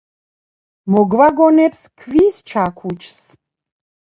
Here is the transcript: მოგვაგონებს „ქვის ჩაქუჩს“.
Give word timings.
მოგვაგონებს 0.95 1.83
„ქვის 2.05 2.41
ჩაქუჩს“. 2.53 3.21